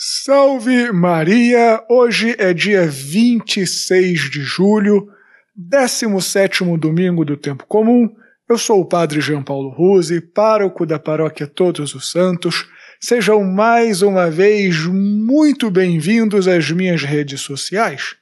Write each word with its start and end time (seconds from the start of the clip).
Salve 0.00 0.92
Maria! 0.92 1.82
Hoje 1.90 2.36
é 2.38 2.54
dia 2.54 2.86
26 2.86 4.30
de 4.30 4.42
julho, 4.42 5.08
17 5.56 6.62
domingo 6.78 7.24
do 7.24 7.36
Tempo 7.36 7.66
Comum. 7.66 8.08
Eu 8.48 8.56
sou 8.56 8.80
o 8.80 8.84
Padre 8.84 9.20
João 9.20 9.42
Paulo 9.42 9.70
Ruse, 9.70 10.20
pároco 10.20 10.86
da 10.86 11.00
Paróquia 11.00 11.48
Todos 11.48 11.96
os 11.96 12.12
Santos. 12.12 12.68
Sejam 13.00 13.42
mais 13.42 14.00
uma 14.00 14.30
vez 14.30 14.86
muito 14.86 15.68
bem-vindos 15.68 16.46
às 16.46 16.70
minhas 16.70 17.02
redes 17.02 17.40
sociais. 17.40 18.14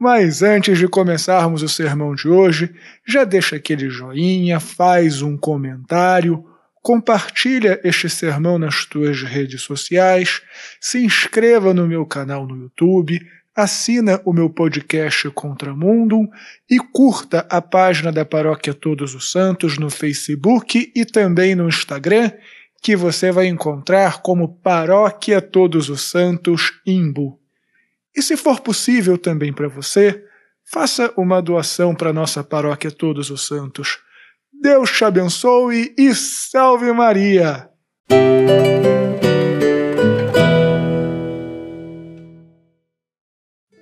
Mas 0.00 0.42
antes 0.42 0.78
de 0.78 0.88
começarmos 0.88 1.62
o 1.62 1.68
sermão 1.68 2.14
de 2.14 2.26
hoje, 2.26 2.74
já 3.06 3.24
deixa 3.24 3.56
aquele 3.56 3.90
joinha, 3.90 4.58
faz 4.58 5.20
um 5.20 5.36
comentário 5.36 6.42
compartilha 6.82 7.80
este 7.84 8.10
sermão 8.10 8.58
nas 8.58 8.84
tuas 8.84 9.22
redes 9.22 9.62
sociais, 9.62 10.42
se 10.80 10.98
inscreva 10.98 11.72
no 11.72 11.86
meu 11.86 12.04
canal 12.04 12.44
no 12.44 12.56
YouTube, 12.56 13.24
assina 13.54 14.20
o 14.24 14.32
meu 14.32 14.50
podcast 14.50 15.30
Contramundo 15.30 16.28
e 16.68 16.78
curta 16.78 17.46
a 17.48 17.62
página 17.62 18.10
da 18.10 18.24
Paróquia 18.24 18.74
Todos 18.74 19.14
os 19.14 19.30
Santos 19.30 19.78
no 19.78 19.90
Facebook 19.90 20.92
e 20.94 21.04
também 21.04 21.54
no 21.54 21.68
Instagram, 21.68 22.32
que 22.82 22.96
você 22.96 23.30
vai 23.30 23.46
encontrar 23.46 24.20
como 24.20 24.56
Paróquia 24.56 25.40
Todos 25.40 25.88
os 25.88 26.02
Santos 26.02 26.72
Imbu. 26.84 27.38
E 28.14 28.20
se 28.20 28.36
for 28.36 28.60
possível 28.60 29.16
também 29.16 29.52
para 29.52 29.68
você, 29.68 30.24
faça 30.64 31.12
uma 31.16 31.40
doação 31.40 31.94
para 31.94 32.12
nossa 32.12 32.42
Paróquia 32.42 32.90
Todos 32.90 33.30
os 33.30 33.46
Santos 33.46 34.00
Deus 34.52 34.90
te 34.92 35.04
abençoe 35.04 35.94
e 35.96 36.14
salve 36.14 36.92
Maria! 36.92 37.68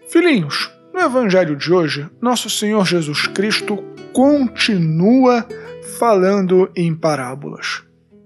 Filhinhos, 0.08 0.70
no 0.94 1.00
Evangelho 1.00 1.56
de 1.56 1.72
hoje, 1.72 2.08
Nosso 2.22 2.48
Senhor 2.48 2.86
Jesus 2.86 3.26
Cristo 3.26 3.78
continua 4.12 5.46
falando 5.98 6.70
em 6.76 6.94
parábolas. 6.94 7.82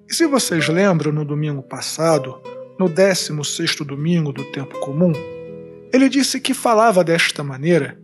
E 0.08 0.14
se 0.14 0.26
vocês 0.26 0.68
lembram, 0.68 1.12
no 1.12 1.24
domingo 1.24 1.62
passado, 1.62 2.40
no 2.78 2.88
16 2.88 3.76
domingo 3.86 4.32
do 4.32 4.44
tempo 4.52 4.78
comum, 4.80 5.12
ele 5.92 6.08
disse 6.08 6.38
que 6.40 6.52
falava 6.52 7.02
desta 7.02 7.42
maneira 7.42 7.98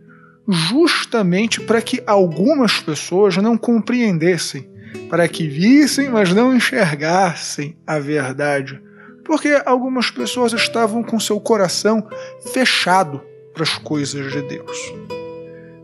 justamente 0.47 1.61
para 1.61 1.81
que 1.81 2.01
algumas 2.05 2.79
pessoas 2.79 3.37
não 3.37 3.57
compreendessem, 3.57 4.69
para 5.09 5.27
que 5.27 5.47
vissem, 5.47 6.09
mas 6.09 6.33
não 6.33 6.55
enxergassem 6.55 7.77
a 7.85 7.99
verdade, 7.99 8.81
porque 9.23 9.61
algumas 9.65 10.09
pessoas 10.09 10.53
estavam 10.53 11.03
com 11.03 11.19
seu 11.19 11.39
coração 11.39 12.07
fechado 12.53 13.21
para 13.53 13.63
as 13.63 13.77
coisas 13.77 14.31
de 14.31 14.41
Deus. 14.41 14.77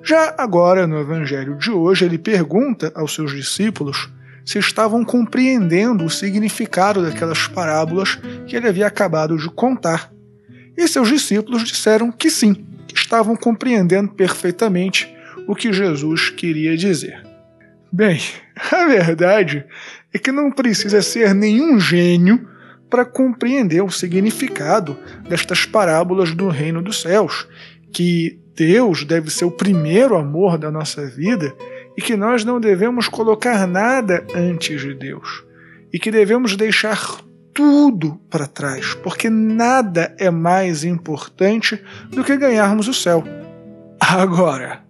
Já 0.03 0.33
agora, 0.37 0.87
no 0.87 0.97
Evangelho 0.99 1.57
de 1.57 1.69
hoje, 1.69 2.05
ele 2.05 2.17
pergunta 2.17 2.91
aos 2.95 3.13
seus 3.13 3.31
discípulos 3.31 4.09
se 4.45 4.57
estavam 4.57 5.03
compreendendo 5.03 6.05
o 6.05 6.09
significado 6.09 7.03
daquelas 7.03 7.47
parábolas 7.47 8.17
que 8.47 8.55
ele 8.55 8.69
havia 8.69 8.87
acabado 8.87 9.37
de 9.37 9.49
contar. 9.49 10.09
E 10.77 10.87
seus 10.87 11.09
discípulos 11.09 11.63
disseram 11.63 12.09
que 12.09 12.29
sim, 12.29 12.65
estavam 13.07 13.37
compreendendo 13.37 14.11
perfeitamente 14.11 15.09
o 15.47 15.55
que 15.55 15.71
Jesus 15.71 16.29
queria 16.29 16.75
dizer. 16.75 17.23
Bem, 17.91 18.19
a 18.69 18.85
verdade 18.85 19.65
é 20.13 20.19
que 20.19 20.29
não 20.31 20.51
precisa 20.51 21.01
ser 21.01 21.33
nenhum 21.33 21.79
gênio 21.79 22.45
para 22.89 23.05
compreender 23.05 23.81
o 23.81 23.89
significado 23.89 24.97
destas 25.27 25.65
parábolas 25.65 26.33
do 26.33 26.49
reino 26.49 26.81
dos 26.81 27.01
céus, 27.01 27.47
que 27.93 28.39
Deus 28.53 29.05
deve 29.05 29.29
ser 29.29 29.45
o 29.45 29.51
primeiro 29.51 30.15
amor 30.15 30.57
da 30.57 30.69
nossa 30.69 31.05
vida 31.07 31.53
e 31.97 32.01
que 32.01 32.17
nós 32.17 32.43
não 32.43 32.59
devemos 32.59 33.07
colocar 33.07 33.65
nada 33.65 34.25
antes 34.35 34.81
de 34.81 34.93
Deus, 34.93 35.45
e 35.93 35.97
que 35.97 36.11
devemos 36.11 36.55
deixar 36.55 37.21
tudo 37.57 38.21
para 38.29 38.45
trás, 38.45 38.93
porque 38.93 39.31
nada 39.31 40.13
é 40.19 40.29
mais 40.29 40.83
importante 40.83 41.83
do 42.11 42.23
que 42.23 42.37
ganharmos 42.37 42.87
o 42.87 42.93
céu. 42.93 43.23
Agora, 43.99 44.83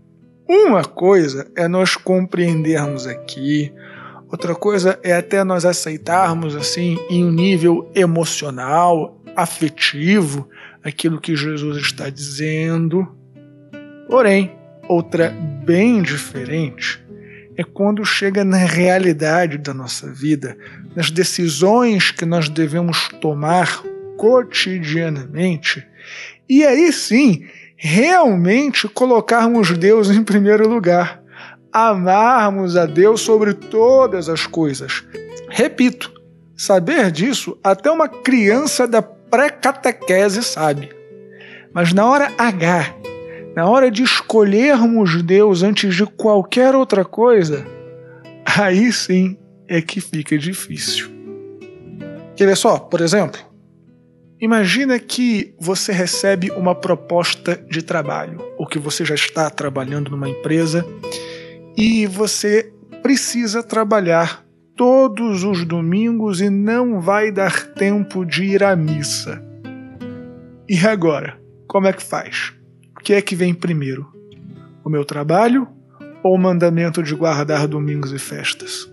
uma 0.46 0.84
coisa 0.84 1.50
é 1.56 1.66
nós 1.66 1.96
compreendermos 1.96 3.08
aqui, 3.08 3.74
outra 4.30 4.54
coisa 4.54 5.00
é 5.02 5.16
até 5.16 5.46
nós 5.46 5.64
aceitarmos 5.64 6.58
assim 6.58 6.98
em 7.10 7.24
um 7.24 7.32
nível 7.32 7.90
emocional, 7.96 9.18
afetivo, 9.34 10.50
aquilo 10.84 11.22
que 11.22 11.38
Jesus 11.38 11.78
está 11.78 12.10
dizendo. 12.10 13.08
Porém, 14.10 14.52
outra 14.90 15.34
bem 15.64 16.02
diferente 16.02 17.07
é 17.58 17.64
quando 17.64 18.06
chega 18.06 18.46
na 18.46 18.58
realidade 18.58 19.58
da 19.58 19.74
nossa 19.74 20.08
vida, 20.12 20.56
nas 20.96 21.10
decisões 21.10 22.12
que 22.12 22.24
nós 22.24 22.48
devemos 22.48 23.10
tomar 23.20 23.82
cotidianamente, 24.16 25.86
e 26.48 26.64
aí 26.64 26.94
sim, 26.94 27.48
realmente 27.76 28.88
colocarmos 28.88 29.76
Deus 29.78 30.10
em 30.10 30.24
primeiro 30.24 30.68
lugar, 30.68 31.22
amarmos 31.74 32.78
a 32.78 32.86
Deus 32.86 33.22
sobre 33.22 33.54
todas 33.54 34.30
as 34.30 34.48
coisas. 34.48 35.04
Repito, 35.50 36.12
saber 36.56 37.12
disso 37.12 37.58
até 37.64 37.92
uma 37.92 38.08
criança 38.08 38.88
da 38.88 39.02
pré-catequese 39.02 40.44
sabe. 40.44 40.90
Mas 41.74 41.94
na 41.94 42.06
hora 42.06 42.32
H, 42.38 42.96
na 43.58 43.68
hora 43.68 43.90
de 43.90 44.04
escolhermos 44.04 45.24
Deus 45.24 45.64
antes 45.64 45.96
de 45.96 46.06
qualquer 46.06 46.76
outra 46.76 47.04
coisa, 47.04 47.66
aí 48.46 48.94
sim 48.94 49.36
é 49.68 49.82
que 49.82 50.00
fica 50.00 50.38
difícil. 50.38 51.10
Quer 52.36 52.46
ver 52.46 52.56
só, 52.56 52.78
por 52.78 53.02
exemplo? 53.02 53.42
Imagina 54.40 55.00
que 55.00 55.56
você 55.60 55.92
recebe 55.92 56.52
uma 56.52 56.76
proposta 56.76 57.56
de 57.68 57.82
trabalho, 57.82 58.40
ou 58.60 58.68
que 58.68 58.78
você 58.78 59.04
já 59.04 59.16
está 59.16 59.50
trabalhando 59.50 60.12
numa 60.12 60.30
empresa 60.30 60.86
e 61.76 62.06
você 62.06 62.72
precisa 63.02 63.64
trabalhar 63.64 64.46
todos 64.76 65.44
os 65.44 65.66
domingos 65.66 66.42
e 66.42 66.50
não 66.52 67.02
vai 67.02 67.32
dar 67.32 67.74
tempo 67.74 68.24
de 68.24 68.44
ir 68.44 68.64
à 68.64 68.76
missa. 68.76 69.44
E 70.70 70.78
agora, 70.86 71.42
como 71.68 71.88
é 71.88 71.94
que 71.94 72.04
faz? 72.04 72.56
Que 73.08 73.14
é 73.14 73.22
que 73.22 73.38
vem 73.38 73.54
primeiro? 73.54 74.06
O 74.84 74.90
meu 74.90 75.06
trabalho 75.06 75.66
ou 76.22 76.36
o 76.36 76.38
mandamento 76.38 77.02
de 77.02 77.16
guardar 77.16 77.66
domingos 77.66 78.12
e 78.12 78.20
festas? 78.20 78.92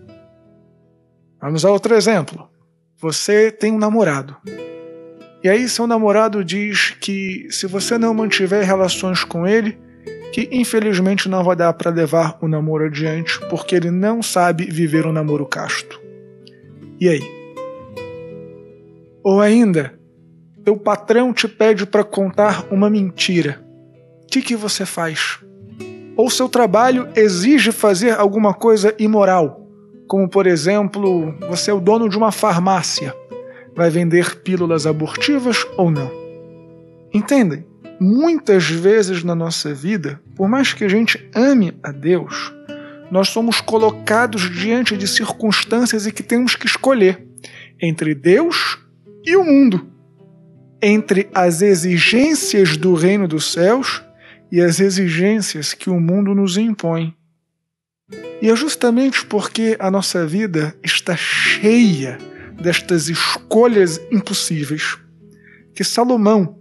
Vamos 1.42 1.64
a 1.64 1.70
outro 1.72 1.96
exemplo. 1.96 2.48
Você 3.00 3.50
tem 3.50 3.72
um 3.72 3.78
namorado. 3.78 4.36
E 5.42 5.48
aí 5.48 5.68
seu 5.68 5.88
namorado 5.88 6.44
diz 6.44 6.90
que 7.00 7.48
se 7.50 7.66
você 7.66 7.98
não 7.98 8.14
mantiver 8.14 8.64
relações 8.64 9.24
com 9.24 9.48
ele, 9.48 9.76
que 10.32 10.48
infelizmente 10.52 11.28
não 11.28 11.42
vai 11.42 11.56
dar 11.56 11.72
para 11.72 11.90
levar 11.90 12.38
o 12.40 12.46
namoro 12.46 12.84
adiante 12.84 13.40
porque 13.50 13.74
ele 13.74 13.90
não 13.90 14.22
sabe 14.22 14.66
viver 14.66 15.08
um 15.08 15.12
namoro 15.12 15.44
casto. 15.44 16.00
E 17.00 17.08
aí? 17.08 17.22
Ou 19.24 19.40
ainda, 19.40 19.98
teu 20.64 20.76
patrão 20.76 21.32
te 21.32 21.48
pede 21.48 21.84
para 21.84 22.04
contar 22.04 22.64
uma 22.70 22.88
mentira 22.88 23.63
que, 24.34 24.42
que 24.42 24.56
você 24.56 24.84
faz? 24.84 25.38
Ou 26.16 26.28
seu 26.28 26.48
trabalho 26.48 27.08
exige 27.14 27.70
fazer 27.70 28.18
alguma 28.18 28.52
coisa 28.52 28.92
imoral, 28.98 29.68
como 30.08 30.28
por 30.28 30.46
exemplo, 30.46 31.32
você 31.48 31.70
é 31.70 31.74
o 31.74 31.80
dono 31.80 32.08
de 32.08 32.16
uma 32.16 32.32
farmácia, 32.32 33.14
vai 33.76 33.90
vender 33.90 34.40
pílulas 34.40 34.86
abortivas 34.86 35.64
ou 35.76 35.88
não? 35.88 36.10
Entendem? 37.12 37.64
Muitas 38.00 38.68
vezes 38.68 39.22
na 39.22 39.36
nossa 39.36 39.72
vida, 39.72 40.20
por 40.34 40.48
mais 40.48 40.72
que 40.72 40.82
a 40.82 40.88
gente 40.88 41.30
ame 41.32 41.78
a 41.80 41.92
Deus, 41.92 42.52
nós 43.12 43.28
somos 43.28 43.60
colocados 43.60 44.50
diante 44.50 44.96
de 44.96 45.06
circunstâncias 45.06 46.08
em 46.08 46.10
que 46.10 46.24
temos 46.24 46.56
que 46.56 46.66
escolher 46.66 47.24
entre 47.80 48.16
Deus 48.16 48.78
e 49.24 49.36
o 49.36 49.44
mundo, 49.44 49.86
entre 50.82 51.28
as 51.32 51.62
exigências 51.62 52.76
do 52.76 52.94
reino 52.94 53.28
dos 53.28 53.52
céus 53.52 54.02
e 54.54 54.60
as 54.60 54.78
exigências 54.78 55.74
que 55.74 55.90
o 55.90 55.98
mundo 55.98 56.32
nos 56.32 56.56
impõe. 56.56 57.12
E 58.40 58.48
é 58.48 58.54
justamente 58.54 59.26
porque 59.26 59.76
a 59.80 59.90
nossa 59.90 60.24
vida 60.24 60.72
está 60.80 61.16
cheia 61.16 62.16
destas 62.62 63.08
escolhas 63.08 64.00
impossíveis 64.12 64.96
que 65.74 65.82
Salomão, 65.82 66.56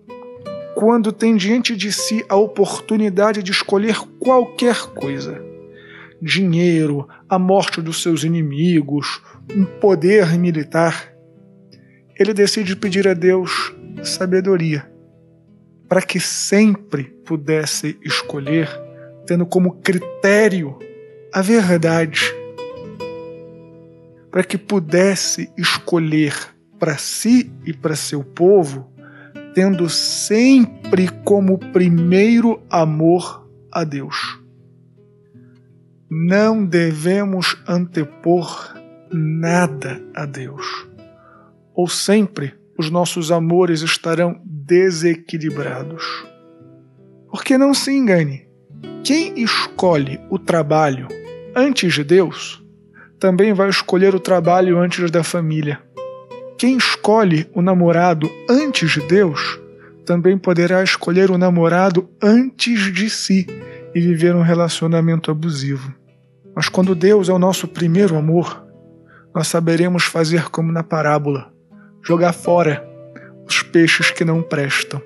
quando 0.73 1.11
tem 1.11 1.37
diante 1.37 1.75
de 1.75 1.91
si 1.91 2.25
a 2.27 2.35
oportunidade 2.35 3.43
de 3.43 3.51
escolher 3.51 3.95
qualquer 4.17 4.87
coisa, 4.95 5.39
dinheiro, 6.19 7.07
a 7.29 7.37
morte 7.37 7.79
dos 7.79 8.01
seus 8.01 8.23
inimigos, 8.23 9.21
um 9.55 9.65
poder 9.65 10.35
militar, 10.35 11.13
ele 12.19 12.33
decide 12.33 12.75
pedir 12.75 13.07
a 13.07 13.13
Deus 13.13 13.71
sabedoria, 14.03 14.91
para 15.87 16.01
que 16.01 16.19
sempre 16.19 17.03
pudesse 17.03 17.97
escolher, 18.03 18.69
tendo 19.25 19.45
como 19.45 19.81
critério 19.81 20.77
a 21.31 21.41
verdade, 21.41 22.21
para 24.31 24.43
que 24.43 24.57
pudesse 24.57 25.51
escolher 25.57 26.33
para 26.79 26.97
si 26.97 27.51
e 27.65 27.71
para 27.71 27.95
seu 27.95 28.23
povo, 28.23 28.91
tendo 29.53 29.87
sempre 29.89 31.07
como 31.23 31.57
primeiro 31.57 32.61
amor 32.69 33.47
a 33.71 33.83
Deus. 33.83 34.39
Não 36.09 36.65
devemos 36.65 37.55
antepor 37.67 38.75
nada 39.11 40.01
a 40.13 40.25
Deus, 40.25 40.87
ou 41.73 41.87
sempre 41.87 42.53
os 42.77 42.89
nossos 42.89 43.31
amores 43.31 43.81
estarão 43.81 44.41
desequilibrados. 44.65 46.03
Porque 47.29 47.57
não 47.57 47.73
se 47.73 47.91
engane, 47.91 48.47
quem 49.03 49.41
escolhe 49.41 50.19
o 50.29 50.39
trabalho 50.39 51.07
antes 51.55 51.93
de 51.93 52.03
Deus 52.03 52.63
também 53.19 53.53
vai 53.53 53.69
escolher 53.69 54.13
o 54.15 54.19
trabalho 54.19 54.77
antes 54.77 55.09
da 55.09 55.23
família. 55.23 55.81
Quem 56.57 56.77
escolhe 56.77 57.49
o 57.53 57.61
namorado 57.61 58.29
antes 58.49 58.91
de 58.91 59.01
Deus 59.01 59.59
também 60.05 60.37
poderá 60.37 60.83
escolher 60.83 61.31
o 61.31 61.37
namorado 61.37 62.09
antes 62.21 62.93
de 62.93 63.09
si 63.09 63.47
e 63.95 63.99
viver 63.99 64.35
um 64.35 64.41
relacionamento 64.41 65.31
abusivo. 65.31 65.93
Mas 66.55 66.69
quando 66.69 66.93
Deus 66.93 67.29
é 67.29 67.33
o 67.33 67.39
nosso 67.39 67.67
primeiro 67.67 68.17
amor, 68.17 68.65
nós 69.33 69.47
saberemos 69.47 70.03
fazer 70.03 70.49
como 70.49 70.71
na 70.71 70.83
parábola 70.83 71.51
jogar 72.05 72.33
fora 72.33 72.92
peixes 73.73 74.11
que 74.11 74.23
não 74.23 74.43
prestam, 74.43 75.01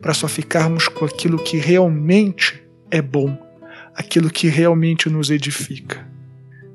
para 0.00 0.12
só 0.12 0.28
ficarmos 0.28 0.86
com 0.86 1.06
aquilo 1.06 1.42
que 1.42 1.56
realmente 1.56 2.62
é 2.90 3.00
bom, 3.00 3.36
aquilo 3.94 4.30
que 4.30 4.48
realmente 4.48 5.08
nos 5.08 5.30
edifica. 5.30 6.06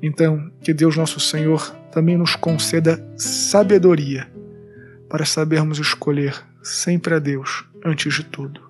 Então, 0.02 0.50
que 0.60 0.74
Deus 0.74 0.96
nosso 0.96 1.20
Senhor 1.20 1.74
também 1.92 2.18
nos 2.18 2.34
conceda 2.34 3.02
sabedoria 3.16 4.30
para 5.08 5.24
sabermos 5.24 5.78
escolher 5.78 6.34
sempre 6.62 7.14
a 7.14 7.18
Deus 7.20 7.64
antes 7.84 8.12
de 8.12 8.24
tudo, 8.24 8.60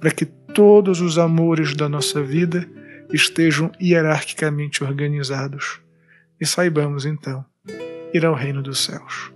para 0.00 0.10
que 0.10 0.26
todos 0.26 1.00
os 1.00 1.18
amores 1.18 1.76
da 1.76 1.88
nossa 1.88 2.22
vida 2.22 2.68
estejam 3.12 3.70
hierarquicamente 3.80 4.82
organizados 4.82 5.80
e 6.40 6.46
saibamos 6.46 7.06
então 7.06 7.44
ir 8.12 8.26
ao 8.26 8.34
reino 8.34 8.62
dos 8.62 8.84
céus. 8.84 9.35